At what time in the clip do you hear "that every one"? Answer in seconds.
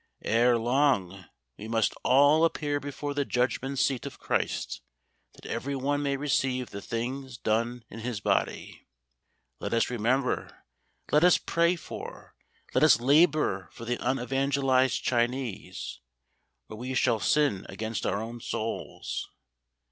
5.33-6.01